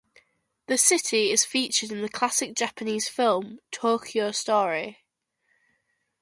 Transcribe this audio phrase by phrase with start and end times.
[0.65, 5.05] The city is featured in the classic Japanese film "Tokyo Story".